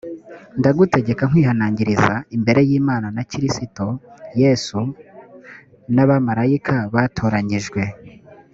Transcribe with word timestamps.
ndagutegeka 0.59 1.23
nkwihanangiriza 1.29 2.13
imbere 2.35 2.61
y 2.69 2.71
imana 2.79 3.07
na 3.15 3.23
kristo 3.31 3.85
yesu 4.41 4.79
p 4.85 4.89
n 5.95 5.97
abamarayika 6.03 6.75
batoranyijwe 6.93 7.81